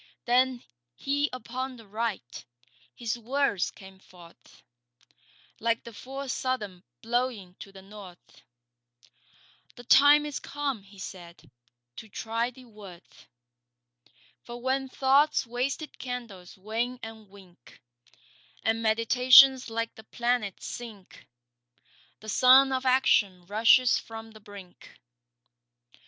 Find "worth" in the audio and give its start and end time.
12.65-13.27